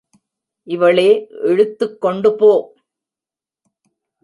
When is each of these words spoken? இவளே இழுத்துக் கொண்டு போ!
இவளே 0.67 1.09
இழுத்துக் 1.43 2.01
கொண்டு 2.01 2.35
போ! 2.35 2.51